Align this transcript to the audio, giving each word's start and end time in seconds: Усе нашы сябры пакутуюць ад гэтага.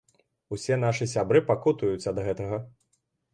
Усе 0.55 0.77
нашы 0.83 1.07
сябры 1.11 1.41
пакутуюць 1.51 2.09
ад 2.13 2.17
гэтага. 2.29 2.61